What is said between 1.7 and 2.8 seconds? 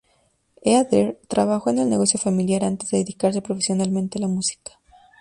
el negocio familiar